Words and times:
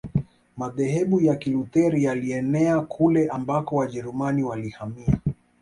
Madhehebu 0.57 1.19
ya 1.21 1.35
Kilutheri 1.35 2.03
yalienea 2.03 2.81
kule 2.81 3.27
ambako 3.29 3.75
Wajerumani 3.75 4.43
walihamia 4.43 5.19